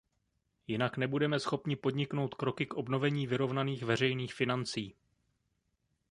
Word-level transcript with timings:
Jinak 0.67 0.97
nebudeme 0.97 1.39
schopni 1.39 1.75
podniknout 1.75 2.35
kroky 2.35 2.65
k 2.65 2.73
obnovení 2.73 3.27
vyrovnaných 3.27 3.83
veřejných 3.83 4.33
financí. 4.33 4.95